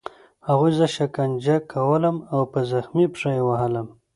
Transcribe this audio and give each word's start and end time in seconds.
هغوی 0.47 0.71
زه 0.79 0.85
شکنجه 0.97 1.55
کولم 1.73 2.17
او 2.33 2.39
په 2.51 2.59
زخمي 2.71 3.05
پښه 3.13 3.29
یې 3.37 3.41
وهلم 3.49 3.87